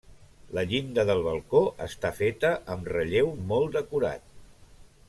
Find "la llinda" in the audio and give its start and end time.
0.57-1.03